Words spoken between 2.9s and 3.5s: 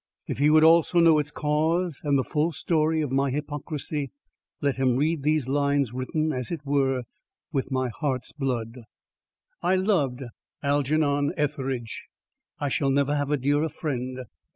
of my